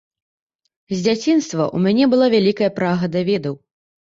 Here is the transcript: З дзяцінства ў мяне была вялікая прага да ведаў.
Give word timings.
З 0.93 0.97
дзяцінства 1.07 1.63
ў 1.75 1.77
мяне 1.85 2.09
была 2.15 2.31
вялікая 2.37 2.71
прага 2.81 3.05
да 3.17 3.25
ведаў. 3.33 3.55